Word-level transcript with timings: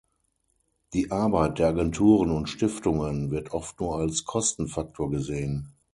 Die 0.93 1.11
Arbeit 1.11 1.59
der 1.59 1.67
Agenturen 1.67 2.31
und 2.31 2.49
Stiftungen 2.49 3.29
wird 3.29 3.51
oft 3.51 3.79
nur 3.79 3.97
als 3.99 4.25
Kostenfaktor 4.25 5.11
gesehen. 5.11 5.75